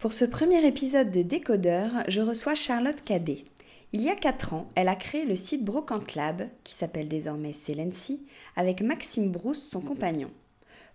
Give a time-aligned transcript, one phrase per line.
[0.00, 3.44] Pour ce premier épisode de Décodeur, je reçois Charlotte Cadet.
[3.92, 7.52] Il y a 4 ans, elle a créé le site Brocante Lab, qui s'appelle désormais
[7.52, 8.22] Celency,
[8.56, 10.30] avec Maxime Brousse, son compagnon.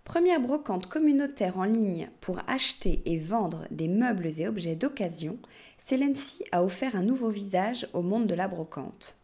[0.02, 5.38] Première brocante communautaire en ligne pour acheter et vendre des meubles et objets d'occasion,
[5.78, 9.14] Celency a offert un nouveau visage au monde de la brocante.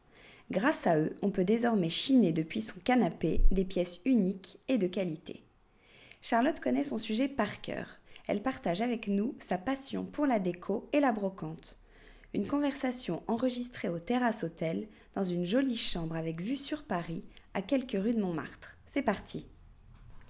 [0.52, 4.86] Grâce à eux, on peut désormais chiner depuis son canapé des pièces uniques et de
[4.86, 5.42] qualité.
[6.20, 7.98] Charlotte connaît son sujet par cœur
[8.28, 11.78] elle partage avec nous sa passion pour la déco et la brocante.
[12.34, 17.22] Une conversation enregistrée au Terrasse Hôtel, dans une jolie chambre avec vue sur Paris,
[17.52, 18.78] à quelques rues de Montmartre.
[18.86, 19.46] C'est parti.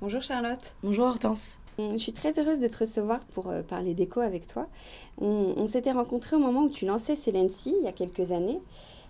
[0.00, 0.74] Bonjour Charlotte.
[0.82, 1.58] Bonjour Hortense.
[1.78, 4.68] Je suis très heureuse de te recevoir pour euh, parler déco avec toi.
[5.18, 8.60] On, s'était rencontrés au moment où tu lançais Celency, il y a quelques années.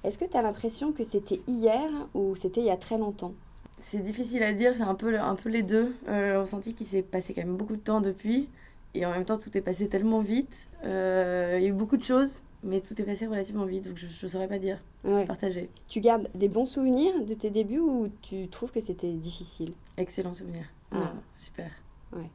[0.05, 3.35] Est-ce que tu as l'impression que c'était hier ou c'était il y a très longtemps?
[3.79, 5.95] C'est difficile à dire, c'est un peu, un peu les deux.
[6.09, 8.49] Euh, on sentit qu'il s'est passé quand même beaucoup de temps depuis.
[8.95, 10.69] Et en même temps, tout est passé tellement vite.
[10.85, 13.97] Euh, il y a eu beaucoup de choses, mais tout est passé relativement vite, donc
[13.97, 14.79] je ne saurais pas dire.
[15.27, 15.71] Partager.
[15.89, 19.73] Tu gardes des bons souvenirs de tes débuts ou tu trouves que c'était difficile?
[19.97, 20.65] Excellent souvenir.
[20.93, 21.15] Ah.
[21.37, 21.71] super.
[22.13, 22.31] Ouais.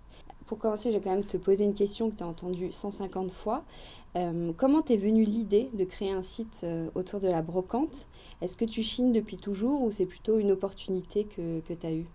[0.48, 3.32] Pour commencer, je vais quand même te poser une question que tu as entendue 150
[3.32, 3.64] fois.
[4.16, 8.08] Euh, comment t'es venue l'idée de créer un site euh, autour de la brocante?
[8.42, 11.92] Est-ce que tu chines depuis toujours ou c'est plutôt une opportunité que, que tu as
[11.92, 12.08] eue?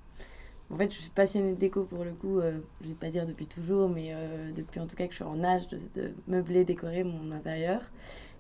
[0.73, 3.27] En fait, je suis passionnée de déco pour le coup, euh, je vais pas dire
[3.27, 6.65] depuis toujours, mais euh, depuis en tout cas que je suis en âge de meubler,
[6.65, 7.83] décorer mon intérieur.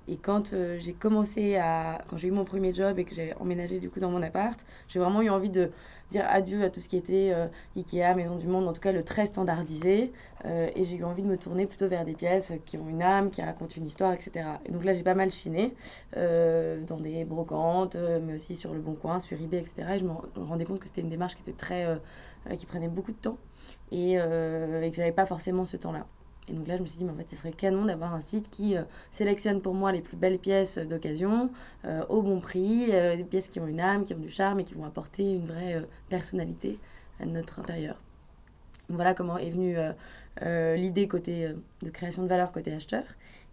[0.08, 2.02] Et quand euh, j'ai commencé à.
[2.08, 4.58] Quand j'ai eu mon premier job et que j'ai emménagé du coup dans mon appart,
[4.88, 5.70] j'ai vraiment eu envie de
[6.10, 7.46] dire adieu à tout ce qui était euh,
[7.76, 10.12] Ikea, Maison du Monde, en tout cas le très standardisé.
[10.44, 13.02] Euh, et j'ai eu envie de me tourner plutôt vers des pièces qui ont une
[13.02, 14.44] âme, qui racontent une histoire, etc.
[14.66, 15.74] Et donc là, j'ai pas mal chiné
[16.14, 19.74] dans des brocantes, mais aussi sur Le Bon Coin, sur eBay, etc.
[19.94, 20.12] Et je me
[20.44, 21.86] rendais compte que c'était une démarche qui était très.
[22.58, 23.38] qui prenait beaucoup de temps
[23.92, 26.06] et, et que j'avais pas forcément ce temps-là.
[26.48, 28.20] Et donc là, je me suis dit, mais en fait, ce serait canon d'avoir un
[28.20, 31.50] site qui euh, sélectionne pour moi les plus belles pièces d'occasion,
[31.84, 34.60] euh, au bon prix, euh, des pièces qui ont une âme, qui ont du charme
[34.60, 36.78] et qui vont apporter une vraie personnalité
[37.20, 37.96] à notre intérieur.
[38.88, 39.76] Voilà comment est venue
[40.76, 43.04] l'idée côté de création de valeur côté acheteur.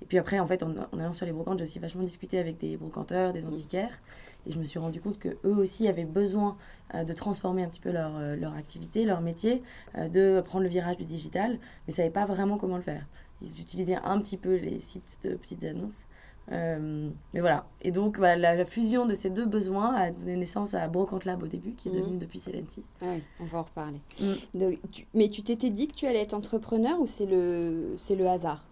[0.02, 2.58] Et puis après, en fait, en, allant sur les brocantes, j'ai aussi vachement discuté avec
[2.58, 4.00] des brocanteurs, des antiquaires.
[4.46, 6.58] Et je me suis rendu compte qu'eux aussi avaient besoin
[6.96, 9.62] euh, de transformer un petit peu leur, euh, leur activité, leur métier,
[9.98, 13.06] euh, de prendre le virage du digital, mais ne savaient pas vraiment comment le faire.
[13.42, 16.06] Ils utilisaient un petit peu les sites de petites annonces.
[16.50, 17.66] mais voilà.
[17.82, 21.44] Et donc, bah, la, fusion de ces deux besoins a donné naissance à Brocante Lab
[21.44, 22.20] au début, qui est devenu mmh.
[22.20, 22.84] depuis Celency.
[23.02, 24.02] Ah oui, on va en reparler.
[24.20, 24.72] Mmh.
[25.14, 28.64] mais tu t'étais dit que tu allais être entrepreneur ou c'est le, le hasard?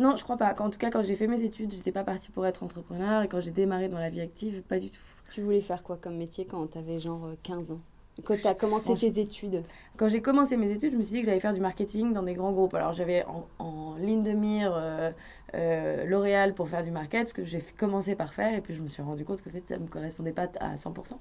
[0.00, 0.56] Non, je crois pas.
[0.60, 3.22] En tout cas, quand j'ai fait mes études, j'étais pas partie pour être entrepreneur.
[3.22, 5.02] Et quand j'ai démarré dans la vie active, pas du tout.
[5.30, 7.80] Tu voulais faire quoi comme métier quand tu avais genre 15 euh, ans?
[8.24, 9.62] Quand tu as commencé tes études?
[9.98, 12.22] Quand j'ai commencé mes études, je me suis dit que j'allais faire du marketing dans
[12.22, 12.74] des grands groupes.
[12.74, 13.26] Alors j'avais
[13.58, 15.10] en, ligne de mire euh,
[15.54, 18.80] euh, L'Oréal pour faire du market, ce que j'ai commencé par faire, et puis je
[18.80, 21.12] me suis rendu compte que en fait, ça ne me correspondait pas à 100%.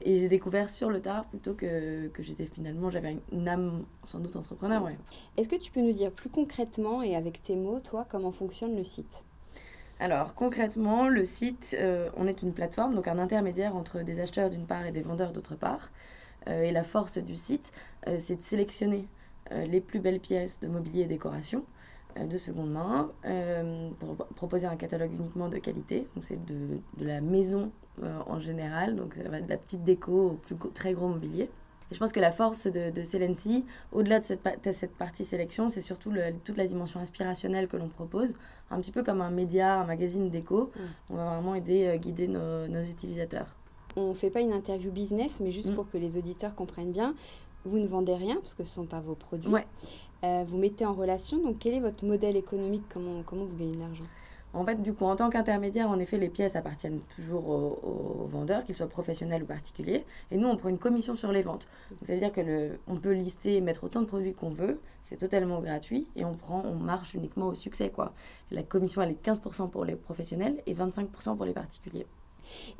[0.00, 4.20] Et j'ai découvert sur le tard plutôt que, que j'étais finalement, j'avais une âme sans
[4.20, 4.82] doute entrepreneur.
[4.84, 4.96] Ouais.
[5.36, 8.76] Est-ce que tu peux nous dire plus concrètement et avec tes mots, toi, comment fonctionne
[8.76, 9.24] le site?
[10.00, 14.48] Alors concrètement, le site, euh, on est une plateforme, donc un intermédiaire entre des acheteurs
[14.48, 15.90] d'une part et des vendeurs d'autre part.
[16.46, 17.72] Euh, et la force du site,
[18.06, 19.08] euh, c'est de sélectionner
[19.50, 21.64] les plus belles pièces de mobilier et décoration
[22.20, 23.10] de seconde main
[23.98, 26.06] pour proposer un catalogue uniquement de qualité.
[26.14, 27.72] Donc c'est de, de, la maison
[28.26, 31.50] en général, donc ça va de la petite déco au plus très gros mobilier.
[31.90, 34.40] Et je pense que la force de, de Celency, au-delà de cette,
[34.72, 36.12] cette, partie sélection, c'est surtout
[36.44, 38.34] toute la dimension inspirationnelle que l'on propose,
[38.70, 40.64] un petit peu comme un média, un magazine déco.
[40.64, 40.80] Mm.
[41.10, 43.46] On va vraiment aider, euh, guider nos, nos, utilisateurs.
[43.96, 45.74] On ne fait pas une interview business, mais juste mm.
[45.74, 47.14] pour que les auditeurs comprennent bien,
[47.64, 49.50] vous ne vendez rien parce que ce ne sont pas vos produits.
[49.50, 49.66] Ouais.
[50.24, 52.82] Euh, vous mettez en relation, donc quel est votre modèle économique?
[52.92, 54.04] Comment, comment vous gagnez de l'argent?
[54.54, 58.64] En fait, du coup, en tant qu'intermédiaire, en effet, les pièces appartiennent toujours aux, vendeurs,
[58.64, 60.04] qu'ils soient professionnels ou particuliers.
[60.30, 61.68] Et nous, on prend une commission sur les ventes.
[62.02, 64.80] C'est-à-dire que le, on peut lister et mettre autant de produits qu'on veut.
[65.02, 68.12] C'est totalement gratuit et on prend, on marche uniquement au succès, quoi.
[68.50, 72.06] la commission, elle est de 15% pour les professionnels et 25% pour les particuliers.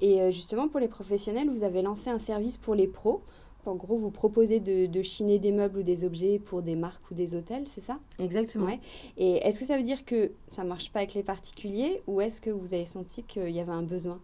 [0.01, 3.23] Et euh, justement, pour les professionnels, vous avez lancé un service pour les pros.
[3.69, 7.15] En gros, vous proposez de, chiner des meubles ou des objets pour des marques ou
[7.15, 7.99] des hôtels, c'est ça?
[8.19, 8.69] Exactement.
[9.17, 12.21] Et est-ce que ça veut dire que ça ne marche pas avec les particuliers ou
[12.21, 14.19] est-ce que vous avez senti qu'il y avait un besoin?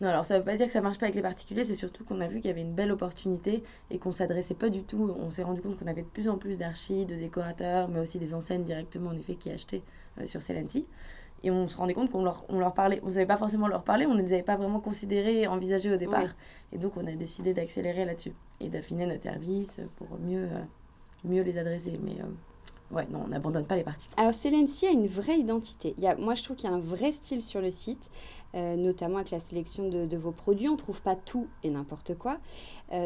[0.00, 1.74] Non, alors ça ne veut pas dire que ça marche pas avec les particuliers, c'est
[1.74, 4.82] surtout qu'on a vu qu'il y avait une belle opportunité et qu'on s'adressait pas du
[4.82, 5.14] tout.
[5.20, 8.18] On s'est rendu compte qu'on avait de plus en plus d'archis, de décorateurs, mais aussi
[8.18, 9.82] des enseignes directement en effet qui achetaient
[10.18, 10.86] euh, sur Celency.
[11.42, 13.66] Et on se rendait compte qu'on leur, on leur parlait, on ne savait pas forcément
[13.66, 16.28] leur parler, on ne les avait pas vraiment considérés, envisagés au départ.
[16.72, 20.62] Et donc on a décidé d'accélérer là-dessus et d'affiner notre service pour mieux, euh,
[21.24, 21.98] mieux les adresser.
[22.02, 24.20] Mais euh, ouais, non, on n'abandonne pas les particuliers.
[24.20, 25.94] Alors Celency a une vraie identité.
[25.96, 28.02] Il y a, moi je trouve qu'il y a un vrai style sur le site.
[28.56, 30.68] Euh, notamment avec la sélection de, vos produits.
[30.68, 32.38] On ne trouve pas tout et n'importe quoi.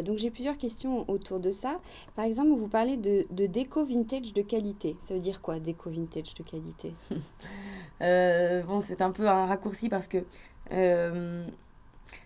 [0.03, 1.81] donc j'ai plusieurs questions autour de ça.
[2.15, 4.97] Par exemple, vous parlez de, de, déco vintage de qualité.
[5.03, 6.95] Ça veut dire quoi, déco vintage de qualité?
[8.67, 10.25] Bon, c'est un peu un raccourci parce que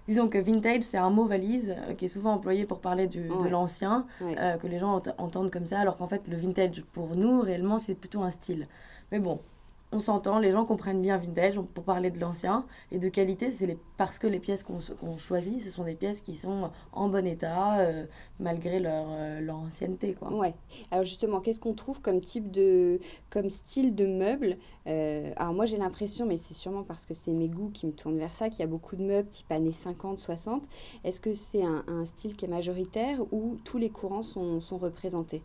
[0.06, 3.28] Disons que vintage, c'est un mot valise euh, qui est souvent employé pour parler du,
[3.28, 7.14] de l'ancien, euh, que les gens entendent comme ça, alors qu'en fait, le vintage, pour
[7.14, 8.66] nous, réellement, c'est plutôt un style.
[9.12, 9.40] Mais bon,
[9.90, 13.66] on s'entend, les gens comprennent bien vintage pour parler de l'ancien et de qualité, c'est
[13.66, 17.26] les, parce que les pièces qu'on choisit, ce sont des pièces qui sont en bon
[17.26, 18.04] état euh,
[18.38, 20.12] malgré leur, euh, leur, ancienneté.
[20.12, 20.30] Quoi.
[20.32, 20.54] Ouais.
[20.90, 23.00] Alors justement, qu'est-ce qu'on trouve comme type de,
[23.30, 27.32] comme style de meubles euh, Alors moi j'ai l'impression, mais c'est sûrement parce que c'est
[27.32, 29.72] mes goûts qui me tournent vers ça, qu'il y a beaucoup de meubles type années
[29.72, 30.64] 50, 60.
[31.04, 34.76] Est-ce que c'est un, un, style qui est majoritaire ou tous les courants sont, sont
[34.76, 35.42] représentés?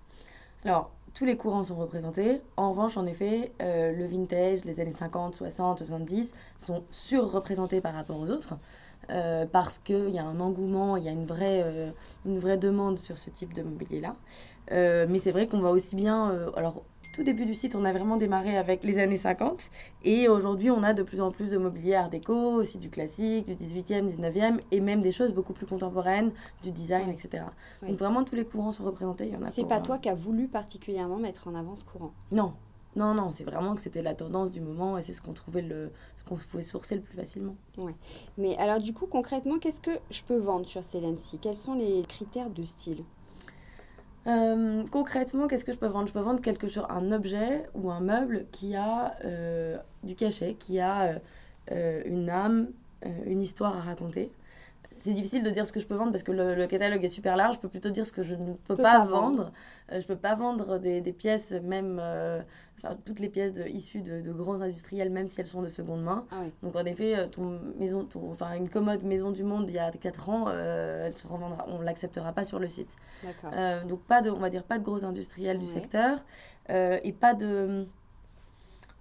[0.66, 2.42] Alors tous les courants sont représentés.
[2.57, 7.94] En revanche, en effet, euh, le vintage, les années 50, 60, 70 sont surreprésentés par
[7.94, 8.56] rapport aux autres.
[9.10, 11.92] Euh, parce qu'il y a un engouement, il y a une vraie, euh,
[12.25, 14.15] une vraie demande sur ce type de mobilier-là.
[14.71, 16.50] mais c'est vrai qu'on va aussi bien...
[16.56, 16.83] alors,
[17.13, 19.69] tout début du site, on a vraiment démarré avec les années 50.
[20.04, 23.45] Et aujourd'hui, on a de plus en plus de mobilier art déco, aussi du classique,
[23.45, 26.31] du 18e, 19e, et même des choses beaucoup plus contemporaines,
[26.63, 27.45] du design, etc.
[27.81, 29.27] Donc vraiment, tous les courants sont représentés.
[29.27, 31.86] Il y en a C'est pas toi qui as voulu particulièrement mettre en avant ce
[31.86, 32.12] courant?
[32.31, 32.54] Non.
[32.95, 35.63] Non, non, c'est vraiment que c'était la tendance du moment et c'est ce qu'on trouvait
[35.63, 37.56] le, ce qu'on pouvait sourcer le plus facilement.
[37.77, 37.95] Ouais.
[38.38, 42.04] Mais alors du coup, concrètement, qu'est-ce que je peux vendre sur Celency Quels sont les
[42.04, 43.04] critères de style?
[44.25, 46.07] Euh, concrètement, qu'est-ce que je peux vendre?
[46.07, 50.56] Je peux vendre quelque chose, un objet ou un meuble qui a euh, du cachet,
[50.56, 51.19] qui a
[51.71, 52.69] euh, une âme,
[53.25, 54.31] une histoire à raconter.
[54.92, 57.35] C'est difficile de dire ce que je peux vendre parce que le, catalogue est super
[57.35, 57.56] large.
[57.56, 59.51] Je peux plutôt dire ce que je ne peux, pas, vendre.
[59.89, 62.01] je ne peux pas vendre des, des pièces, même
[63.06, 66.04] toutes les pièces de, issues de, de, grands industriels, même si elles sont de seconde
[66.04, 66.25] main.
[66.31, 69.75] Ah Donc en effet, euh, ton maison, ton, enfin, une commode Maison du Monde il
[69.75, 72.95] y a 4 ans, euh, elle se revendra, on ne l'acceptera pas sur le site.
[73.45, 76.23] Euh, donc pas de, on va dire pas de gros industriels du secteur
[76.69, 77.87] et pas de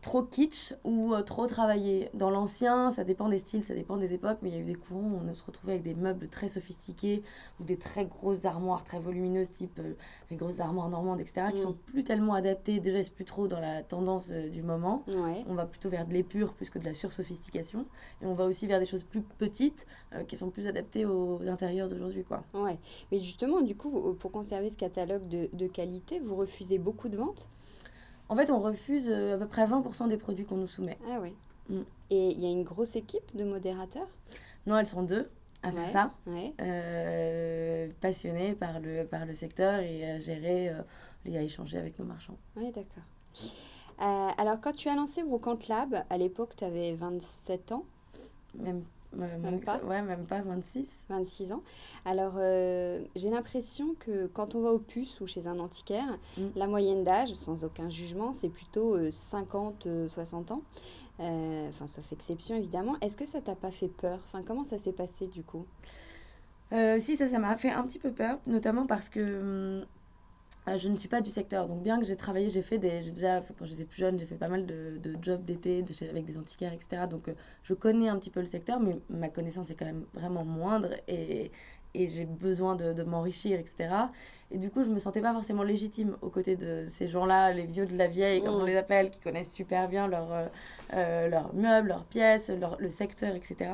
[0.03, 2.11] trop kitsch ou euh, trop travaillé.
[2.13, 4.65] Dans l'ancien, ça dépend des styles, ça dépend des époques, mais il y a eu
[4.65, 7.23] des courants où on se retrouvait avec des meubles très sophistiqués
[7.61, 9.95] ou des très grosses armoires très volumineuses, type euh,
[10.31, 11.63] les grosses armoires normandes, etc., qui mm.
[11.63, 12.81] sont plus tellement adaptées.
[12.81, 15.05] Déjà, c'est plus trop dans la tendance euh, du moment.
[15.49, 17.87] On va plutôt vers de l'épure plus que de la sursophistication.
[18.21, 19.87] Et on va aussi vers des choses plus petites
[20.27, 22.25] qui sont plus adaptées aux intérieurs d'aujourd'hui.
[22.25, 22.43] quoi.
[22.55, 22.79] Ouais.
[23.11, 27.17] Mais justement, du coup, pour conserver ce catalogue de, de qualité, vous refusez beaucoup de
[27.17, 27.49] ventes?
[28.33, 30.97] En fait, on refuse euh, à peu près 20% des produits qu'on nous soumet.
[31.07, 31.35] Ah oui.
[31.69, 31.83] Mm.
[32.09, 34.09] Et il y a une grosse équipe de modérateurs?
[34.67, 35.29] Non, elles sont deux.
[35.63, 36.11] à faire ça,
[36.61, 40.83] euh, passionnée par le, par le secteur et à gérer euh,
[41.27, 42.39] et à échanger avec nos marchands.
[42.57, 43.05] Oui, d'accord.
[44.39, 47.85] alors, quand tu as lancé Brocante Lab, à l'époque, tu avais 27 ans?
[48.55, 48.83] Même
[49.17, 51.07] même, pas Ouais, même pas 26.
[51.09, 51.61] 26 ans.
[52.05, 56.49] Alors, euh, j'ai l'impression que quand on va au puce ou chez un antiquaire, mm.
[56.57, 60.63] la moyenne d'âge, sans aucun jugement, c'est plutôt 50-60 euh, ans.
[61.21, 62.97] Euh, enfin, sauf exception, évidemment.
[63.01, 64.19] Est-ce que ça t'a pas fait peur?
[64.27, 65.67] Enfin, comment ça s'est passé, du coup?
[66.99, 69.81] Si, ça, ça m'a fait un petit peu peur, notamment parce que...
[69.81, 69.87] Hum,
[70.67, 71.67] je ne suis pas du secteur.
[71.67, 73.03] Donc, bien que j'ai travaillé, j'ai fait des.
[73.03, 76.25] J'ai déjà, quand j'étais plus jeune, j'ai fait pas mal de, de jobs d'été avec
[76.25, 77.03] des antiquaires, etc.
[77.11, 80.05] Donc, euh, je connais un petit peu le secteur, mais ma connaissance est quand même
[80.15, 81.51] vraiment moindre et,
[81.95, 83.89] et j'ai besoin de, de m'enrichir, etc.
[84.53, 87.67] Et du coup, je me sentais pas forcément légitime aux côtés de ces gens-là, les
[87.67, 88.67] vieux de la vieille, comme on mmh.
[88.67, 90.49] les appelle, qui connaissent super bien leurs
[90.95, 93.73] euh, leurs meubles, leurs pièces, leur, le secteur, etc.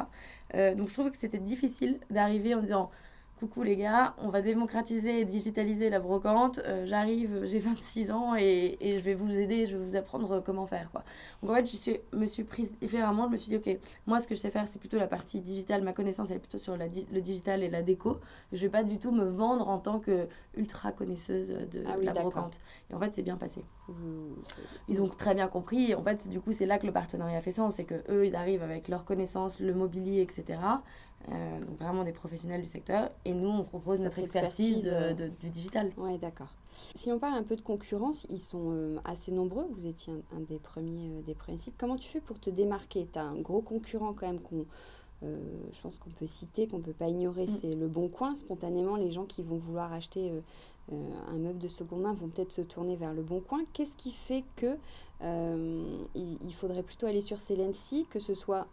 [0.74, 2.90] donc, je trouvais que c'était difficile d'arriver en disant
[3.38, 6.60] coucou les gars, on va démocratiser et digitaliser la brocante.
[6.64, 10.42] Euh, j'arrive, j'ai 26 ans et, et, je vais vous aider, je vais vous apprendre
[10.44, 10.90] comment faire.
[10.90, 11.04] Quoi.
[11.42, 13.26] Donc en fait, je suis, me suis prise différemment.
[13.26, 15.40] Je me suis dit, ok, moi ce que je sais faire, c'est plutôt la partie
[15.40, 15.82] digitale.
[15.82, 18.18] Ma connaissance, elle est plutôt sur la le digital et la déco.
[18.52, 20.26] Je vais pas du tout me vendre en tant que
[20.56, 22.58] ultra connaisseuse de ah la brocante.
[22.90, 23.64] Et en fait, c'est bien passé.
[24.88, 25.94] Ils ont très bien compris.
[25.94, 27.76] En fait, du coup, c'est là que le partenariat fait sens.
[27.76, 30.58] C'est que eux, ils arrivent avec leurs connaissances, le mobilier, etc.
[31.30, 33.10] Euh, donc vraiment des professionnels du secteur.
[33.24, 35.90] Et nous, on propose notre, expertise, euh, de, du digital.
[35.96, 36.54] Oui, d'accord.
[36.94, 39.66] Si on parle un peu de concurrence, ils sont euh, assez nombreux.
[39.72, 41.74] Vous étiez un, des, premiers, des premiers sites.
[41.76, 43.08] Comment tu fais pour te démarquer?
[43.12, 44.64] Tu as un gros concurrent quand même qu'on...
[45.22, 47.58] je pense qu'on peut citer, qu'on ne peut pas ignorer, mm.
[47.60, 48.34] c'est le Bon Coin.
[48.34, 50.32] Spontanément, les gens qui vont vouloir acheter
[50.90, 53.64] un meuble de seconde main vont peut-être se tourner vers le Bon Coin.
[53.72, 54.76] Qu'est-ce qui fait que
[55.20, 58.68] il, il, faudrait plutôt aller sur Celency, que ce soit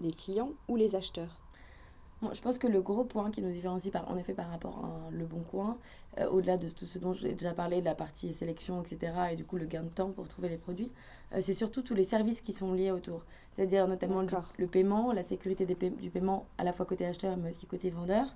[0.00, 1.39] les clients ou les acheteurs?
[2.32, 5.10] Je pense que le gros point qui nous différencie par, en effet par rapport à
[5.10, 5.78] Le Bon Coin,
[6.18, 9.44] euh, au-delà de tout ce dont j'ai déjà parlé, la partie sélection, etc., et du
[9.44, 10.90] coup le gain de temps pour trouver les produits,
[11.32, 13.24] euh, c'est surtout tous les services qui sont liés autour.
[13.56, 14.22] C'est-à-dire notamment
[14.58, 17.88] le, paiement, la sécurité des du paiement à la fois côté acheteur mais aussi côté
[17.90, 18.26] vendeur,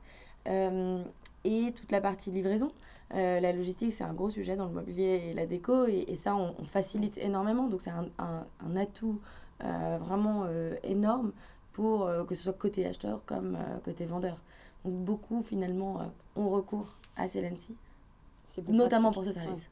[0.48, 1.02] euh,
[1.44, 2.72] et toute la partie livraison.
[3.10, 6.64] la logistique, c'est un gros sujet dans le mobilier et la déco, et, ça, on,
[6.64, 7.68] facilite énormément.
[7.68, 9.20] Donc c'est un, un, un, atout
[9.60, 10.46] vraiment
[10.82, 11.32] énorme
[11.74, 14.38] pour euh, que ce soit côté acheteur comme euh, côté vendeur.
[14.84, 16.04] Donc beaucoup finalement euh,
[16.40, 17.76] ont recours à Celency,
[18.68, 19.68] notamment pour ce service.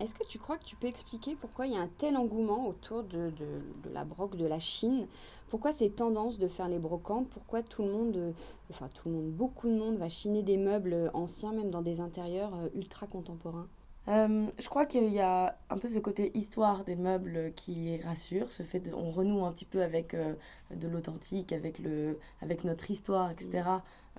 [0.00, 2.66] Est-ce que tu crois que tu peux expliquer pourquoi il y a un tel engouement
[2.66, 3.48] autour de, de,
[3.84, 5.06] de la broque de la Chine?
[5.48, 7.28] Pourquoi ces tendances de faire les brocantes?
[7.28, 8.34] Pourquoi tout le monde,
[8.70, 12.00] enfin tout le monde, beaucoup de monde va chiner des meubles anciens, même dans des
[12.00, 13.68] intérieurs ultra contemporains?
[14.06, 18.52] Euh, je crois qu'il y a un peu ce côté histoire des meubles qui rassure,
[18.52, 20.34] ce fait on renoue un petit peu avec euh,
[20.74, 23.62] de l'authentique, avec, le, avec notre histoire, etc.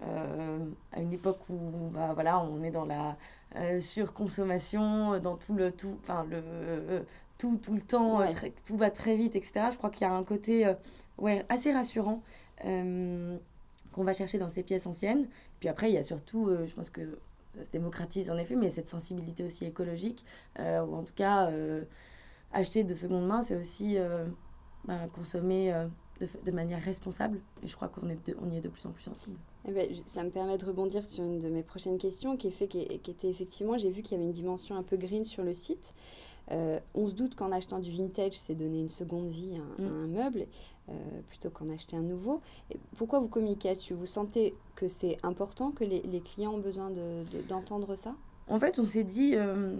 [0.01, 3.15] Euh, à une époque où bah, voilà, on est dans la
[3.79, 7.05] surconsommation, dans tout le tout, enfin le
[7.37, 8.19] tout, tout le temps,
[8.65, 9.67] tout va très vite, etc.
[9.71, 10.73] Je crois qu'il y a un côté
[11.17, 12.21] ouais, assez rassurant
[12.61, 15.27] qu'on va chercher dans ces pièces anciennes.
[15.59, 17.17] Puis après, il y a surtout, je pense que
[17.55, 20.25] ça se démocratise en effet, mais cette sensibilité aussi écologique,
[20.59, 21.83] euh, ou en tout cas, euh,
[22.51, 24.25] acheter de seconde main, c'est aussi euh,
[24.85, 25.73] bah, consommer
[26.19, 27.39] de, de, manière responsable.
[27.63, 29.37] Et je crois qu'on on y est de plus en plus sensible.
[29.67, 32.51] Eh ben, ça me permet de rebondir sur une de mes prochaines questions, qui, est
[32.51, 35.25] fait, qui, qui était effectivement, j'ai vu qu'il y avait une dimension un peu green
[35.25, 35.93] sur le site.
[36.49, 40.11] On se doute qu'en achetant du vintage, c'est donner une seconde vie à, un mm.
[40.11, 40.47] meuble
[40.89, 40.93] euh,
[41.29, 42.41] plutôt qu'en acheter un nouveau.
[42.97, 43.93] pourquoi vous communiquez là-dessus?
[43.93, 46.91] Vous sentez que c'est important, que les, clients ont besoin
[47.47, 48.15] d'entendre ça?
[48.47, 49.75] En fait, on s'est dit, euh,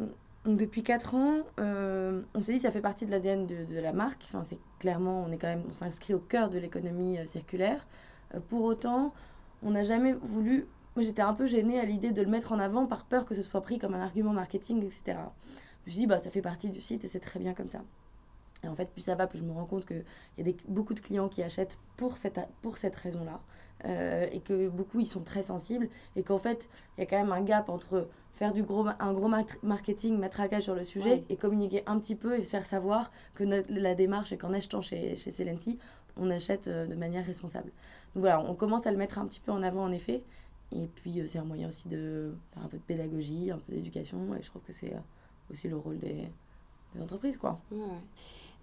[0.46, 4.24] depuis 4 ans, on s'est dit ça fait partie de l'ADN de, la marque.
[4.26, 7.88] Enfin, c'est clairement, on est quand même, on s'inscrit au cœur de l'économie circulaire.
[8.50, 9.14] pour autant,
[9.64, 12.60] on n'a jamais voulu moi j'étais un peu gênée à l'idée de le mettre en
[12.60, 15.18] avant par peur que ce soit pris comme un argument marketing, etc
[15.86, 17.70] je me suis dit, bah, ça fait partie du site et c'est très bien comme
[17.70, 17.84] ça.
[18.66, 20.04] Et en fait, plus ça va, plus je me rends compte qu'il
[20.38, 23.40] y a des, beaucoup de clients qui achètent pour cette, pour cette raison-là.
[23.84, 25.90] Euh, et que beaucoup, ils sont très sensibles.
[26.16, 29.14] Et qu'en fait, il y a quand même un gap entre faire du gros, un
[29.14, 29.30] gros
[29.64, 33.44] marketing, matraquage sur le sujet et communiquer un petit peu et se faire savoir que
[33.44, 35.78] la démarche est qu'en achetant chez, chez Celency,
[36.18, 37.72] on achète euh, de manière responsable.
[38.14, 40.24] Donc voilà, on commence à le mettre un petit peu en avant en effet.
[40.72, 43.74] Et puis, euh, c'est un moyen aussi de faire un peu de pédagogie, un peu
[43.74, 44.36] d'éducation.
[44.36, 44.94] Et je trouve que c'est
[45.52, 46.28] aussi le rôle des,
[46.94, 47.38] des entreprises.
[47.38, 47.60] Quoi.
[47.72, 47.78] Ouais,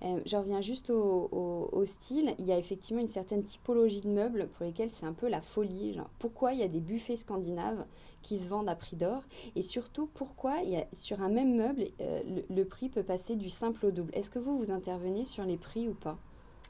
[0.04, 2.34] euh, je reviens juste au, style.
[2.38, 5.40] Il y a effectivement une certaine typologie de meubles pour lesquels c'est un peu la
[5.40, 5.98] folie.
[6.18, 7.84] Pourquoi il y a des buffets scandinaves
[8.22, 9.22] qui se vendent à prix d'or
[9.56, 13.50] Et surtout, pourquoi y a, sur un même meuble, euh, le, prix peut passer du
[13.50, 16.16] simple au double Est-ce que vous, vous intervenez sur les prix ou pas?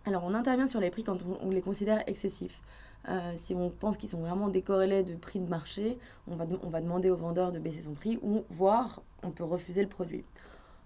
[0.04, 2.62] Alors, on intervient sur les prix quand on, les considère excessifs.
[3.34, 6.80] si on pense qu'ils sont vraiment décorrélés de prix de marché, on va, on va
[6.80, 10.24] demander au vendeur de baisser son prix ou voire on peut refuser le produit.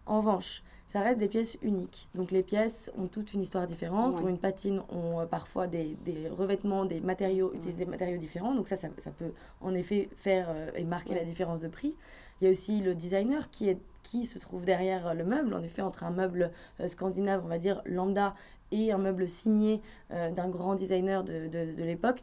[0.07, 2.09] En revanche, ça reste des pièces uniques.
[2.15, 5.97] Donc les pièces ont toute une histoire différente, ont une patine, ont euh, parfois des,
[6.05, 8.55] des, revêtements, des matériaux, utilisent des matériaux différents.
[8.55, 11.97] Donc ça, ça, peut en effet faire euh, et marquer la différence de prix.
[12.41, 15.55] Il y a aussi le designer qui, est, qui se trouve derrière le meuble.
[15.55, 18.35] En effet, entre un meuble euh, scandinave, on va dire lambda,
[18.73, 22.21] et un meuble signé d'un grand designer de, de, de l'époque,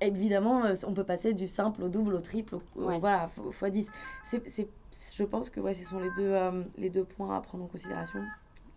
[0.00, 3.90] évidemment, on peut passer du simple au double, au triple, voilà, fois 10.
[4.24, 4.68] C'est
[5.18, 7.66] je pense que ouais, ce sont les deux, euh, les deux points à prendre en
[7.66, 8.20] considération,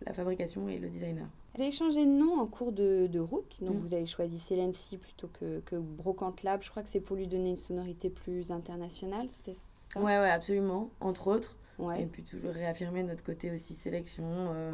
[0.06, 1.26] la fabrication et le designer.
[1.54, 3.78] Vous avez changé de nom en cours de, de route, donc mm.
[3.78, 6.62] vous avez choisi Celency plutôt que, que Brocante Lab.
[6.62, 10.00] Je crois que c'est pour lui donner une sonorité plus internationale, c'était ça?
[10.00, 11.56] Ouais, ouais, absolument, entre autres.
[11.78, 12.02] Ouais.
[12.02, 14.24] Et puis toujours réaffirmer notre côté aussi sélection.
[14.26, 14.72] Euh,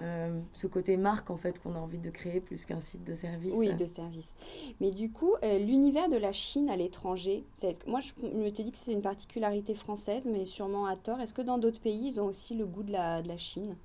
[0.00, 3.14] euh, ce côté marque en fait qu'on a envie de créer plus qu'un site de
[3.14, 3.52] service.
[3.54, 4.32] Oui, de service.
[4.80, 7.44] Mais du coup, euh, l'univers de la Chine à l'étranger,
[7.86, 11.20] moi je me te dis que c'est une particularité française, mais sûrement à tort.
[11.20, 13.76] Est-ce que dans d'autres pays, ils ont aussi le goût de la, de la Chine?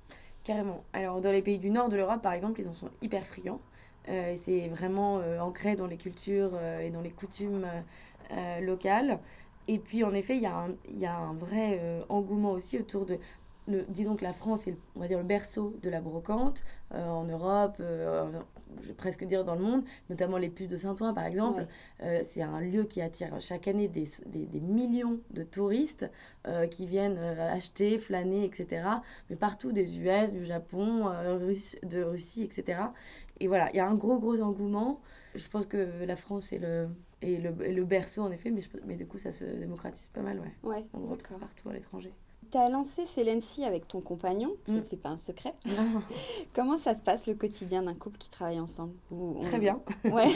[0.44, 0.84] Carrément.
[0.92, 3.60] Alors dans les pays du nord de l'Europe, par exemple, ils en sont hyper friands.
[4.08, 7.66] Euh, et c'est vraiment ancré dans les cultures et dans les coutumes
[8.60, 9.18] locales.
[9.66, 11.80] Et puis, en effet, il y, y, a un vrai
[12.10, 13.18] engouement aussi autour de
[13.68, 17.24] disons que la France est, on va dire, le berceau de la brocante euh, en
[17.24, 18.30] Europe, euh,
[18.82, 21.66] je vais presque dire dans le monde, notamment les puces de Saint-Ouen par exemple.
[22.02, 26.10] Euh, c'est un lieu qui attire chaque année des, des, des millions de touristes
[26.70, 28.86] qui viennent acheter, flâner, etc.
[29.30, 31.06] Mais partout des US, du Japon,
[31.82, 32.82] de Russie, etc.
[33.40, 35.00] Et voilà, il y a un gros, gros engouement.
[35.34, 36.88] Je pense que la France est le,
[37.22, 40.38] est le, le berceau en effet, mais, mais du coup ça se démocratise pas mal,
[40.38, 40.70] ouais.
[40.70, 42.12] ouais On le retrouve partout à l'étranger.
[42.54, 44.82] Tu as lancé Celency avec ton compagnon, mm.
[44.88, 45.54] c'est pas un secret.
[46.54, 48.92] Comment ça se passe le quotidien d'un couple qui travaille ensemble?
[49.42, 49.80] Très bien.
[50.04, 50.30] Ouais.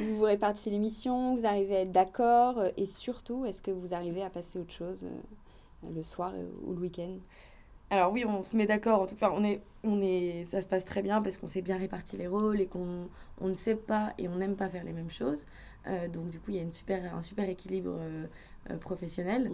[0.00, 3.70] vous vous répartissez les missions, vous arrivez à être d'accord euh, et surtout, est-ce que
[3.70, 7.18] vous arrivez à passer autre chose euh, le soir euh, ou le week-end?
[7.90, 9.02] Alors oui, on se met d'accord.
[9.02, 11.62] En tout cas, on est, on est, ça se passe très bien parce qu'on s'est
[11.62, 13.08] bien réparti les rôles et qu'on
[13.40, 15.46] on ne sait pas et on n'aime pas faire les mêmes choses.
[15.86, 18.26] Euh, donc du coup, il y a une super, un super équilibre euh,
[18.68, 19.50] euh, professionnel.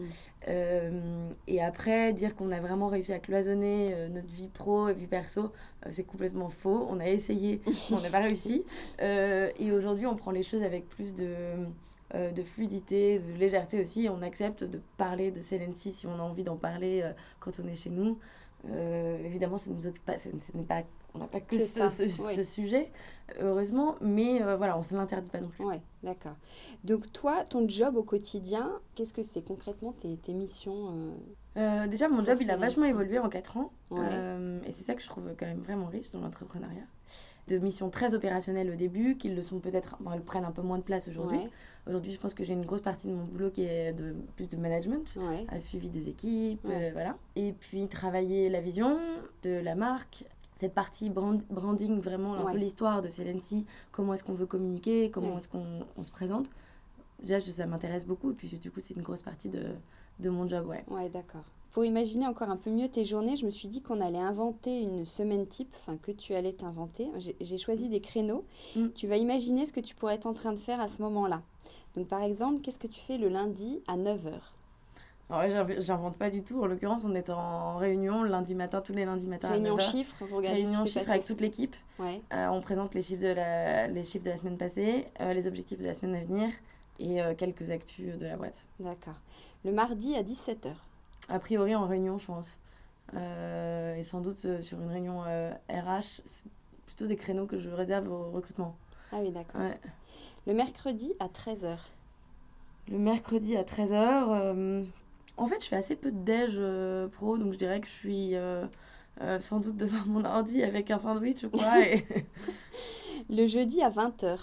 [1.46, 5.52] et après, dire qu'on a vraiment réussi à cloisonner notre vie pro et vie perso,
[5.90, 6.86] c'est complètement faux.
[6.90, 8.64] On a essayé, on n'a pas réussi.
[9.00, 11.66] et aujourd'hui, on prend les choses avec plus de
[12.14, 14.08] euh, de fluidité, de légèreté aussi.
[14.08, 17.66] On accepte de parler de Celency si on a envie d'en parler euh, quand on
[17.66, 18.20] est chez nous.
[18.70, 20.84] Euh, évidemment, ça nous occupe pas, ce n'est pas,
[21.16, 22.90] on n'a pas que, ce, sujet,
[23.40, 25.64] heureusement, mais voilà, on ne se l'interdit pas non plus.
[25.64, 26.36] Ouais, d'accord.
[26.84, 30.94] Donc toi, ton job au quotidien, qu'est-ce que c'est concrètement tes, tes missions
[31.56, 35.08] Déjà, mon job, il a vachement évolué en 4 ans, et c'est ça que je
[35.08, 36.86] trouve quand même vraiment riche dans l'entrepreneuriat
[37.48, 40.78] de missions très opérationnelles au début, qu'ils le sont peut-être, elles prennent un peu moins
[40.78, 41.40] de place aujourd'hui.
[41.86, 44.48] Aujourd'hui, je pense que j'ai une grosse partie de mon boulot qui est de plus
[44.48, 45.60] de management, ouais.
[45.60, 47.16] suivi des équipes, euh, voilà.
[47.36, 48.98] Et puis travailler la vision
[49.42, 50.24] de la marque,
[50.56, 55.36] cette partie branding, vraiment un peu l'histoire de Celency, comment est-ce qu'on veut communiquer, comment
[55.36, 56.50] est-ce qu'on se présente.
[57.22, 59.64] Déjà, ça m'intéresse beaucoup, et puis du coup, c'est une grosse partie de,
[60.20, 60.84] de mon job, ouais.
[60.88, 61.44] Ouais, d'accord.
[61.72, 64.80] Pour imaginer encore un peu mieux tes journées, je me suis dit qu'on allait inventer
[64.80, 67.10] une semaine type, enfin que tu allais t'inventer.
[67.38, 68.46] J'ai choisi des créneaux.
[68.76, 68.86] Mm.
[68.94, 71.42] Tu vas imaginer ce que tu pourrais être en train de faire à ce moment-là.
[71.94, 74.40] Donc par exemple, qu'est-ce que tu fais le lundi à 9h
[75.28, 76.62] alors là, j'invente pas du tout.
[76.62, 79.48] En l'occurrence, on est en réunion lundi matin, tous les lundis matins.
[79.48, 81.74] Réunion chiffres, vous regardez Réunion chiffres avec toute l'équipe.
[81.98, 82.22] Ouais.
[82.32, 85.48] Euh, on présente les chiffres de la, les chiffres de la semaine passée, euh, les
[85.48, 86.50] objectifs de la semaine à venir
[87.00, 88.66] et euh, quelques actus de la boîte.
[88.78, 89.16] D'accord.
[89.64, 90.72] Le mardi à 17h
[91.28, 92.60] a priori en réunion, je pense.
[93.12, 96.44] Et sans doute sur une réunion RH, c'est
[96.86, 98.76] plutôt des créneaux que je réserve au recrutement.
[99.10, 99.60] Ah oui, d'accord.
[100.46, 101.78] Le mercredi à 13h.
[102.88, 104.86] Le mercredi à 13h,
[105.36, 106.60] en fait, je fais assez peu de déj
[107.12, 108.34] pro, donc je dirais que je suis
[109.40, 111.80] sans doute devant mon ordi avec un sandwich ou quoi.
[111.86, 112.06] et...
[113.28, 114.38] Le jeudi à 20h.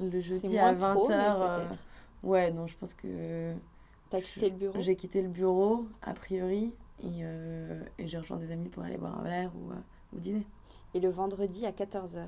[0.00, 1.62] Le jeudi à 20h.
[2.22, 3.54] ouais, non, je pense que
[4.10, 4.80] T'as quitté le bureau?
[4.80, 8.96] J'ai quitté le bureau, a priori, et, euh, et j'ai rejoint des amis pour aller
[8.98, 9.76] boire un verre ou, euh,
[10.12, 10.44] dîner.
[10.94, 12.26] Et le vendredi à 14h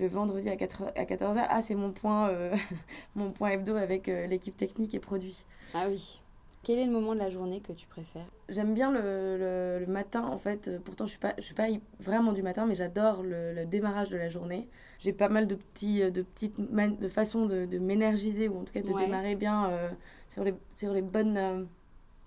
[0.00, 2.56] Le vendredi à, 4 à 14h, ah, c'est mon point, euh,
[3.14, 5.44] mon point hebdo avec l'équipe technique et produit.
[5.74, 6.20] Ah oui.
[6.64, 8.26] Quel est le moment de la journée que tu préfères?
[8.48, 10.70] J'aime bien le, le, matin, en fait.
[10.82, 11.66] Pourtant, je ne suis, pas, je suis pas
[12.00, 14.68] vraiment du matin, mais j'adore le, démarrage de la journée.
[14.98, 18.72] J'ai pas mal de, petits, de petites de façons de, de m'énergiser, ou en tout
[18.72, 19.90] cas de démarrer bien euh,
[20.28, 21.36] sur, les, sur les bonnes...
[21.36, 21.64] Euh,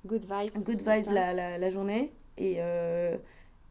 [0.05, 0.63] good vibes.
[0.63, 2.13] Good vibes la, la, la, journée.
[2.37, 3.17] Et, euh,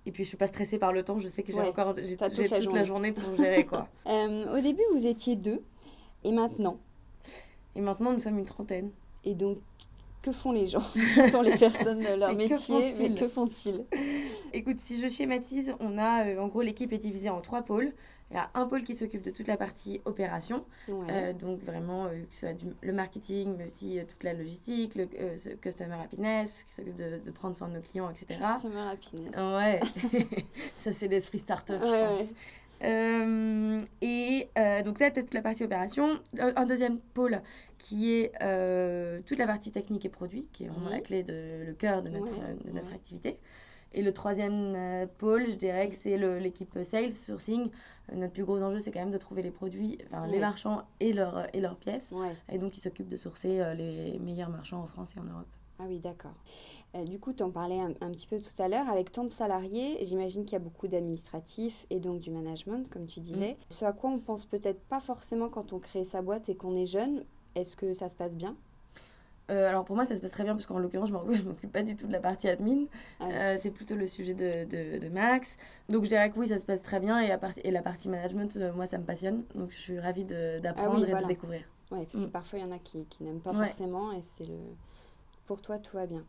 [0.07, 1.95] et puis je suis pas stressée par le temps, je sais que j'ai Ouais, encore
[1.97, 3.89] j'ai toute la toute la journée pour gérer quoi.
[4.07, 5.63] Euh, au début, vous étiez deux,
[6.23, 6.79] et maintenant?
[7.75, 8.91] Et maintenant nous sommes une trentaine.
[9.25, 9.59] Et donc,
[10.27, 13.29] que font les gens Qui sont les personnes de leur Mais que métier Mais que
[13.29, 13.85] font-ils?
[14.53, 17.93] Écoute, si je schématise, on a euh, en gros l'équipe est divisée en trois pôles.
[18.33, 21.07] Il y a un pôle qui s'occupe de toute la partie opération, Ouais.
[21.11, 24.33] euh, donc vraiment euh, que ce soit du- le marketing, mais aussi euh, toute la
[24.33, 25.07] logistique, le
[25.63, 28.41] customer happiness, qui s'occupe de, de prendre soin de nos clients, etc.
[28.55, 29.33] Customer happiness.
[29.37, 29.81] Ouais,
[30.75, 32.33] ça c'est l'esprit startup, je Ouais, pense.
[32.83, 36.19] Euh, et euh, donc tu as toute la partie opération.
[36.39, 37.41] Un deuxième pôle
[37.79, 40.93] qui est euh, toute la partie technique et produit, qui est vraiment Mhm.
[40.93, 42.95] la clé, de, le cœur de notre, Ouais, de notre ouais.
[42.95, 43.39] activité.
[43.95, 47.71] Et le troisième pôle, je dirais que c'est l'équipe sales, sourcing.
[48.13, 51.13] Notre plus gros enjeu, c'est quand même de trouver les produits, enfin les marchands et,
[51.15, 52.13] leurs et leurs pièces.
[52.53, 55.47] Et donc, ils s'occupent de sourcer les meilleurs marchands en France et en Europe.
[55.79, 56.35] Ah oui, d'accord.
[56.97, 58.89] Euh, du coup, tu en parlais un, un petit peu tout à l'heure.
[58.89, 63.07] Avec tant de salariés, j'imagine qu'il y a beaucoup d'administratifs et donc du management, comme
[63.07, 63.57] tu disais.
[63.71, 66.77] Ce à quoi on pense peut-être pas forcément quand on crée sa boîte et qu'on
[66.77, 67.25] est jeune.
[67.55, 68.55] Est-ce que ça se passe bien?
[69.51, 71.71] Euh, alors pour moi, ça se passe très bien parce qu'en l'occurrence, je je m'occupe
[71.73, 72.87] pas du tout de la partie admin.
[73.21, 73.29] Ah.
[73.31, 75.57] Euh, c'est plutôt le sujet de, de, de Max.
[75.89, 77.21] Donc je dirais que oui, ça se passe très bien.
[77.21, 79.45] Et, à part- et la partie management, euh, moi, ça me passionne.
[79.55, 81.23] Donc je suis ravie d'apprendre Ah oui, et voilà.
[81.23, 81.61] de découvrir.
[81.93, 82.31] Ouais, parce que Mm.
[82.31, 83.67] parfois, il y en a qui, qui n'aiment pas Ouais.
[83.67, 84.55] forcément et c'est le...
[85.47, 86.25] Pour toi, tout va bien.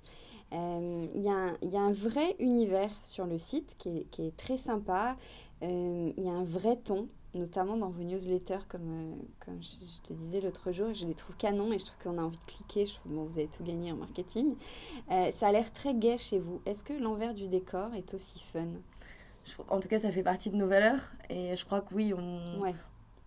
[0.54, 3.90] Euh, Il y, a un- il y a un vrai univers sur le site qui
[3.90, 5.18] est, qui est très sympa.
[5.64, 8.82] Euh, Il y a un vrai ton, notamment dans vos newsletters, comme,
[9.14, 10.94] euh, comme je, je te disais l'autre jour.
[10.94, 12.86] Je les trouve canons et je trouve qu'on a envie de cliquer.
[12.86, 14.56] Je trouve, bon, vous avez tout gagné en marketing.
[15.10, 16.62] Ça a l'air très gai chez vous.
[16.66, 18.68] Est-ce que l'envers du décor est aussi fun?
[19.44, 21.12] Je- en tout cas, ça fait partie de nos valeurs.
[21.30, 22.76] Et je crois que oui, on, Ouais.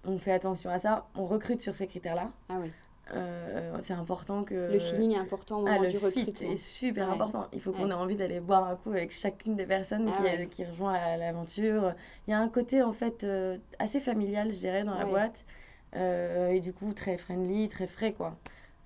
[0.07, 1.07] on fait attention à ça.
[1.17, 2.31] On recrute sur ces critères-là.
[2.49, 2.71] Ah oui.
[3.15, 4.73] Euh, c'est important que...
[4.73, 7.15] Le feeling est important au Ah, le du fit est super Ouais.
[7.15, 7.47] important.
[7.53, 7.91] Il faut qu'on Ouais.
[7.91, 10.47] ait envie d'aller boire un coup avec chacune des personnes Ah qui, ouais.
[10.49, 11.95] qui rejoint la- l'aventure.
[12.27, 15.45] Il y a un côté en fait euh, assez familial, je dirais, dans la boîte.
[15.97, 18.37] Euh, et du coup, très friendly, très frais, quoi.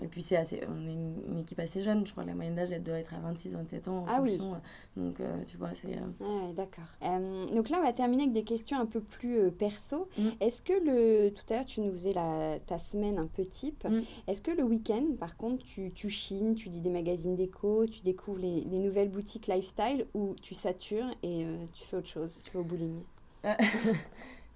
[0.03, 2.05] Et puis, c'est assez, on est une, une équipe assez jeune.
[2.07, 3.99] Je crois que la moyenne d'âge, elle doit être à 26-27 ans.
[3.99, 4.31] en Ah oui.
[4.37, 4.61] fonction.
[4.97, 5.95] Donc, euh, tu vois, c'est...
[5.97, 6.85] euh, Ah d'accord.
[7.03, 10.09] Euh, donc là, on va terminer avec des questions un peu plus euh, perso.
[10.19, 10.29] Mm.
[10.41, 11.31] Est-ce que le...
[11.31, 12.59] Tout à l'heure, tu nous faisais la...
[12.67, 13.85] ta semaine un peu type.
[13.89, 14.03] Mm.
[14.27, 18.01] Est-ce que le week-end, par contre, tu, tu chines, tu lis des magazines déco, tu
[18.03, 22.41] découvres les, les nouvelles boutiques lifestyle ou tu satures et euh, tu fais autre chose
[22.43, 23.01] Tu vas au bowling?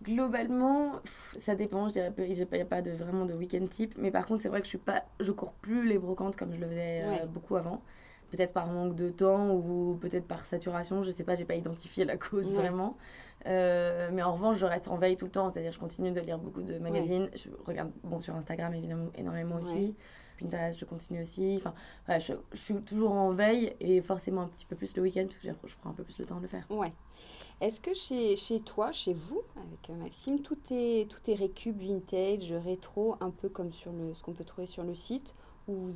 [0.02, 1.88] Globalement, pff, ça dépend.
[1.88, 3.94] Je dirais pas, il n'y a pas de, vraiment de week-end type.
[3.98, 6.52] Mais par contre, c'est vrai que je suis pas, je cours plus les brocantes comme
[6.52, 7.82] je le faisais euh, beaucoup avant.
[8.30, 11.02] Peut-être par manque de temps ou peut-être par saturation.
[11.02, 12.58] Je sais pas, j'ai pas identifié la cause Ouais.
[12.58, 12.96] vraiment.
[13.46, 15.50] Euh, mais en revanche, je reste en veille tout le temps.
[15.50, 17.28] C'est-à-dire, je continue de lire beaucoup de magazines.
[17.34, 19.96] Je regarde, bon, sur Instagram évidemment, énormément aussi.
[20.38, 21.54] Pinterest, je continue aussi.
[21.56, 21.74] Enfin,
[22.06, 25.24] voilà, je, je suis toujours en veille et forcément un petit peu plus le week-end
[25.24, 26.64] parce que je prends un peu plus le temps de le faire.
[26.70, 26.92] Ouais.
[27.60, 31.76] Est-ce que chez, chez toi, chez vous, avec euh, Maxime, tout est, tout est récup,
[31.76, 35.34] vintage, rétro, un peu comme sur le, ce qu'on peut trouver sur le site,
[35.66, 35.92] ou vous,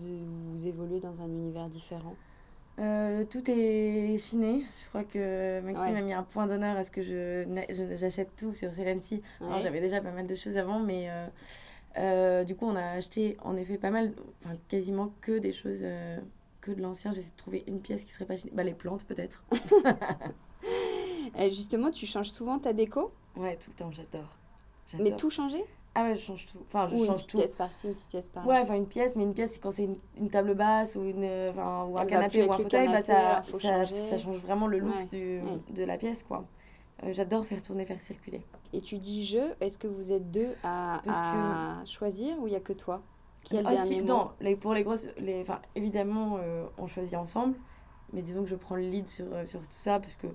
[0.55, 2.15] vous évoluez dans un univers différent?
[2.81, 4.65] Euh, tout est chiné.
[4.83, 6.01] Je crois que Maxime Ouais.
[6.01, 7.45] a mis un point d'honneur à ce que je,
[7.95, 9.23] j'achète tout sur Celency.
[9.41, 9.61] Alors, Ouais.
[9.63, 11.27] J'avais déjà pas mal de choses avant, mais euh,
[11.99, 15.85] euh, du coup, on a acheté en effet pas mal, enfin quasiment que des choses,
[16.61, 17.13] que de l'ancien.
[17.13, 18.53] J'essaie de trouver une pièce qui serait pas chinée.
[18.53, 19.45] Bah, les plantes peut-être.
[21.37, 24.37] Justement, tu changes souvent ta déco, Ouais, tout le temps, j'adore.
[24.99, 25.65] mais tout changer?
[25.95, 26.59] Ah ouais, je change tout.
[26.67, 27.39] Enfin, je Ou une change petite tout.
[27.39, 29.85] pièce par-ci, une petite pièce par-là Ouais, enfin une pièce, mais une pièce, quand c'est
[29.85, 32.59] une, une table basse ou, une, euh, enfin, ou un Elle va canapé ou un
[32.59, 35.59] fauteuil, bah, ça, ça, change vraiment le look Ouais, du, ouais.
[35.75, 36.45] de la pièce, quoi.
[37.05, 38.41] Euh, J'adore faire tourner, faire circuler.
[38.73, 42.57] Et tu dis je, est-ce que vous êtes deux à, à choisir ou il n'y
[42.57, 43.03] a que toi?
[43.45, 44.07] Qui a le Ah, dernier si, mot?
[44.09, 47.57] non, les, pour les grosses, les, évidemment, euh, on choisit ensemble,
[48.15, 50.29] mais disons que je prends le lead sur, sur tout ça, parce que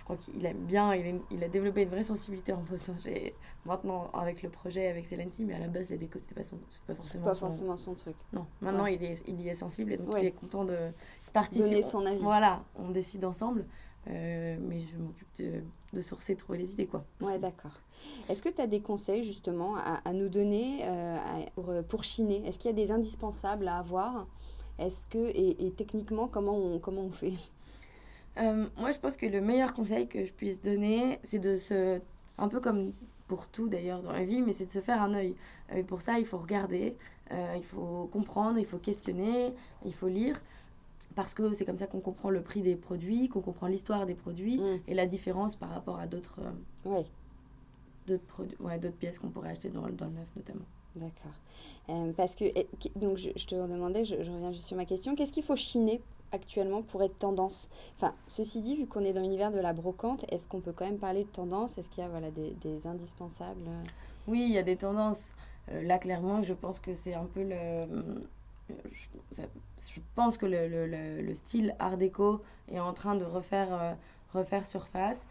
[0.00, 2.64] je crois qu'il aime bien, il, a- il a développé une vraie sensibilité en
[2.96, 3.34] chez-
[3.66, 6.56] maintenant avec le projet, avec Celency, mais à la base, les décos, c'était pas, son-
[6.86, 8.16] pas forcément pas son- forcément son truc.
[8.32, 8.94] Non, maintenant, Ouais.
[8.94, 10.22] il, est, il y est sensible, et donc Ouais.
[10.22, 10.74] il est content de
[11.34, 11.68] participer.
[11.68, 12.18] Donner son avis.
[12.22, 13.66] Voilà, on décide ensemble,
[14.08, 17.04] euh, mais je m'occupe de, de sourcer, de trouver les idées, quoi.
[17.20, 17.78] Ouais, d'accord.
[18.30, 21.82] Est-ce que tu as des conseils justement à, à nous donner euh, à- pour, euh,
[21.82, 22.42] pour chiner?
[22.46, 24.26] Est-ce qu'il y a des indispensables à avoir?
[24.78, 27.34] Est-ce que et, et techniquement comment on comment on fait?
[28.40, 32.00] Euh, moi, je pense que le meilleur conseil que je puisse donner, c'est de se.
[32.38, 32.92] Un peu comme
[33.28, 35.34] pour tout d'ailleurs dans la vie, mais c'est de se faire un œil.
[35.72, 36.96] Euh, Et pour ça, il faut regarder,
[37.32, 40.40] euh, il faut comprendre, il faut questionner, il faut lire.
[41.14, 44.14] Parce que c'est comme ça qu'on comprend le prix des produits, qu'on comprend l'histoire des
[44.14, 44.80] produits Mm.
[44.88, 47.04] et la différence par rapport à d'autres euh, Ouais,
[48.06, 50.64] d'autres ouais, d'autres pièces qu'on pourrait acheter dans, dans le neuf notamment.
[50.96, 51.32] D'accord.
[51.88, 52.44] Euh, parce que
[52.78, 55.14] qui- donc je, je te redemandais, je, je reviens juste sur ma question.
[55.14, 56.00] Qu'est-ce qu'il faut chiner
[56.32, 57.68] actuellement pourrait être tendance?
[57.96, 60.84] Enfin, ceci dit, vu qu'on est dans l'univers de la brocante, est-ce qu'on peut quand
[60.84, 61.76] même parler de tendance?
[61.78, 63.62] Est-ce qu'il y a voilà, des, des indispensables?
[64.28, 65.34] Oui, il y a des tendances.
[65.72, 68.14] Euh, là, clairement, je pense que c'est un peu le.
[68.68, 69.42] Je,
[69.78, 70.86] je pense que le, le,
[71.20, 73.92] le, style art déco est en train de refaire, euh,
[74.32, 75.26] refaire surface.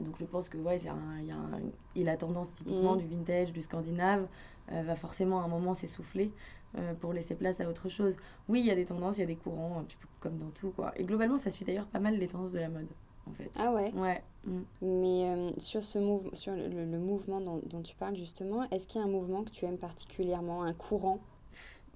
[0.00, 1.60] Donc je pense que ouais, un, y a un,
[1.94, 2.98] il a tendance typiquement mmh.
[3.00, 4.28] du vintage, du scandinave,
[4.72, 6.32] euh, va forcément à un moment s'essouffler
[6.78, 8.16] euh, pour laisser place à autre chose.
[8.48, 9.84] Oui, il y a des tendances, il y a des courants,
[10.20, 10.70] comme dans tout.
[10.70, 10.92] quoi.
[10.96, 12.88] Et globalement, ça suit d'ailleurs pas mal les tendances de la mode.
[13.26, 13.50] En fait.
[13.58, 13.92] Ah ouais?
[13.92, 14.22] Ouais.
[14.44, 14.60] Mmh.
[14.82, 18.86] Mais euh, sur, ce mouve sur le, le, mouvement dont, dont, tu parles justement, est-ce
[18.86, 21.20] qu'il y a un mouvement que tu aimes particulièrement, un courant,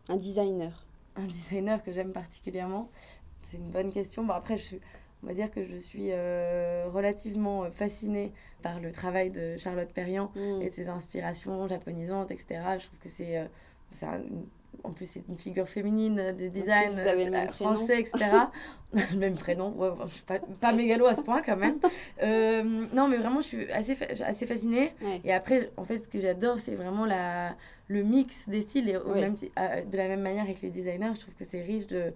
[0.08, 0.84] un designer?
[1.16, 2.90] Un designer que j'aime particulièrement?
[3.42, 4.24] C'est une bonne question.
[4.24, 4.80] Bon, après, je suis
[5.24, 8.32] on va dire que je suis euh, relativement fascinée
[8.62, 10.60] par le travail de Charlotte Perriand mm.
[10.62, 12.60] et de ses inspirations japonisaisises, etc.
[12.78, 13.38] Je trouve que c'est.
[13.38, 13.46] Euh,
[14.82, 18.18] en plus, c'est une figure féminine de design euh, français, etc.
[18.92, 21.78] le même prénom, ouais, je suis pas, pas mégalo à ce point quand même.
[22.22, 24.92] Euh, non, mais vraiment, je suis assez, assez fascinée.
[25.00, 25.20] Ouais.
[25.24, 27.54] Et après, en fait, ce que j'adore, c'est vraiment la,
[27.88, 28.90] le mix des styles.
[28.90, 29.20] Et au Ouais.
[29.22, 31.86] même, ti- euh, de la même manière avec les designers, je trouve que c'est riche
[31.86, 32.12] de.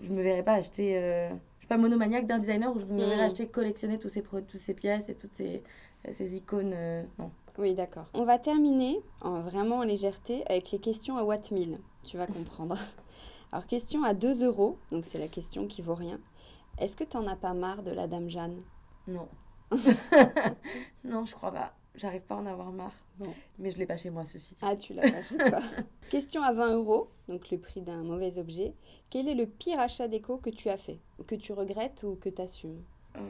[0.00, 0.92] Je me verrais pas acheter.
[0.96, 1.28] euh,
[1.68, 3.20] suis pas monomaniaque d'un designer où je me verrais Mm.
[3.20, 5.62] acheter, collectionner tous ces, toutes ces pièces et toutes ces,
[6.10, 6.72] ces icônes.
[6.74, 7.30] euh, non.
[7.58, 8.06] Oui, d'accord.
[8.14, 11.78] On va terminer en vraiment en légèreté avec les questions à Watt 1000.
[12.04, 12.78] Tu vas comprendre.
[13.52, 16.18] Alors, question à 2 euros, donc c'est la question qui vaut rien.
[16.78, 18.62] Est-ce que t'en as pas marre de la Dame Jeanne?
[19.08, 19.28] Non.
[21.04, 21.72] non, je crois pas.
[21.98, 22.94] J'arrive pas à en avoir marre.
[23.58, 24.60] Mais je l'ai pas chez moi, ceci dit.
[24.64, 25.60] Ah, tu l'as pas chez toi.
[26.10, 28.72] Question à 20 euros, donc le prix d'un mauvais objet.
[29.10, 32.28] Quel est le pire achat déco que tu as fait que tu regrettes ou que
[32.28, 32.80] tu assumes
[33.16, 33.20] Euh,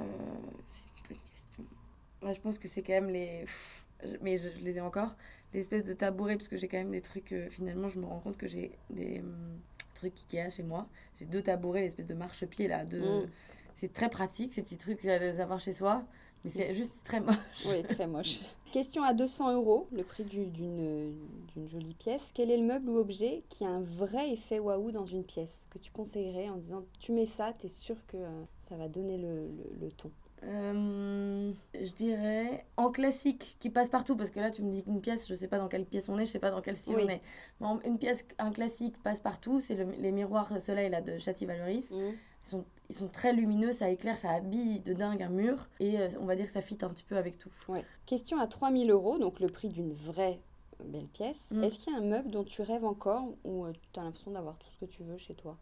[0.70, 2.34] c'est une bonne question.
[2.34, 3.40] Je pense que c'est quand même les.
[3.40, 3.84] Pff,
[4.20, 5.14] Mais je, je les ai encore.
[5.54, 7.32] Les espèces de tabourets, parce que j'ai quand même des trucs.
[7.32, 9.58] euh, finalement, je me rends compte que j'ai des hum,
[9.94, 10.86] trucs Ikea chez moi.
[11.16, 12.84] J'ai deux tabourets, l'espèce de marchepied là.
[12.84, 13.22] De...
[13.22, 13.30] Mm.
[13.74, 16.04] C'est très pratique, ces petits trucs à les avoir chez soi.
[16.44, 17.36] Mais c'est juste très moche.
[17.66, 18.40] Oui, très moche.
[18.72, 22.22] Question à 200 euros, le prix du- d'une jolie pièce.
[22.34, 25.58] Quel est le meuble ou objet qui a un vrai effet waouh dans une pièce
[25.70, 29.16] que tu conseillerais en disant tu mets ça, t'es sûr que euh, ça va donner
[29.18, 30.10] le, le- le ton?
[30.44, 35.00] Euh, je dirais en classique qui passe partout parce que là tu me dis qu'une
[35.00, 36.94] pièce je sais pas dans quelle pièce on est je sais pas dans quel style
[36.94, 37.02] Oui.
[37.04, 37.20] on est
[37.60, 41.44] Mais une pièce un classique passe partout c'est le- les miroirs soleil là de Châty
[41.44, 45.68] Valoris ils sont ils sont très lumineux ça éclaire ça habille de dingue un mur
[45.80, 47.84] et euh, on va dire que ça fit un petit peu avec tout Ouais.
[48.06, 50.40] Question à 3000 euros, donc le prix d'une vraie
[50.80, 51.36] euh, belle pièce.
[51.50, 51.64] Mm.
[51.64, 54.56] Est-ce qu'il y a un meuble dont tu rêves encore ou tu as l'impression d'avoir
[54.58, 55.56] tout ce que tu veux chez toi?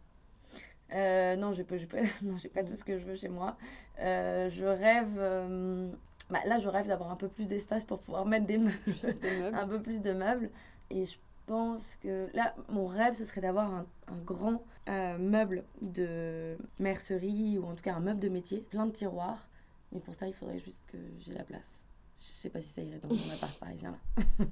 [0.93, 3.57] Euh, non pas j'ai pas non j'ai pas tout ce que je veux chez moi
[3.99, 5.91] Euh, je rêve euh,
[6.29, 9.39] bah, là je rêve d'avoir un peu plus d'espace pour pouvoir mettre des meubles Des
[9.41, 10.49] meubles un peu plus de meubles.
[10.89, 15.63] Et je pense que là, mon rêve, ce serait d'avoir un, un grand euh, meuble
[15.81, 19.47] de mercerie ou en tout cas un meuble de métier, plein de tiroirs.
[19.91, 21.85] Mais pour ça, il faudrait juste que j'ai la place.
[22.17, 24.45] Je sais pas si ça irait dans mon appart parisien là.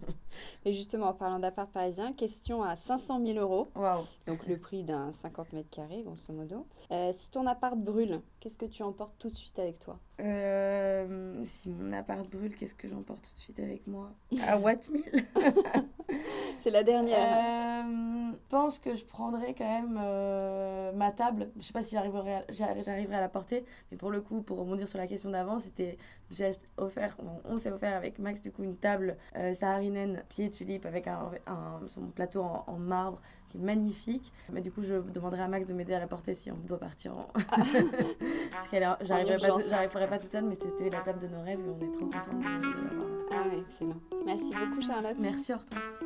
[0.66, 4.06] Et justement, en parlant d'appart parisien, question à 500 000 euros, Waouh!
[4.28, 6.68] donc le prix d'un 50 mètres carrés, grosso modo.
[6.92, 10.00] Euh, si ton appart brûle, qu'est-ce que tu emportes tout de suite avec toi?
[10.22, 14.12] Euh, si mon appart brûle, qu'est-ce que j'emporte tout de suite avec moi?
[14.48, 15.04] À Watt 1000
[16.64, 17.18] C'est la dernière.
[17.18, 21.50] Euh, Je pense que je prendrais quand même euh, ma table.
[21.60, 24.58] Je sais pas si j'arriverai à, j'arriverai à la porter, mais pour le coup, pour
[24.60, 25.98] rebondir sur la question d'avant, c'était
[26.32, 30.50] j'ai offert, bon, on s'est offert avec Max du coup une table euh, saharinaine pied
[30.50, 34.32] tulipe avec un, un- son plateau en, en marbre qui est magnifique.
[34.52, 36.80] Mais du coup, je demanderai à Max de m'aider à la porter si on doit
[36.80, 37.28] partir en.
[38.52, 39.48] Parce qu'elle est- j'arriverai pas.
[40.08, 42.34] Pas toute seule, mais c'était la table de nos rêves et on est trop contents
[42.34, 43.08] de, de l'avoir.
[43.32, 44.00] Ah oui, excellent.
[44.26, 45.18] Merci beaucoup Charlotte.
[45.20, 46.00] Merci Hortense.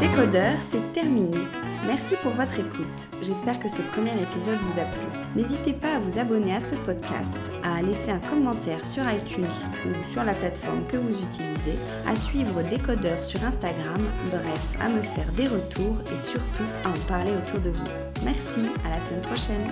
[0.00, 1.38] Décodeur, c'est terminé.
[1.86, 3.08] Merci pour votre écoute.
[3.22, 5.06] J'espère que ce premier épisode vous a plu.
[5.36, 9.44] N'hésitez pas à vous abonner à ce podcast, à laisser un commentaire sur iTunes
[9.90, 15.02] ou sur la plateforme que vous utilisez, à suivre Décodeur sur Instagram, bref, à me
[15.02, 17.84] faire des retours et surtout à en parler autour de vous.
[18.24, 19.66] Merci, à la semaine prochaine.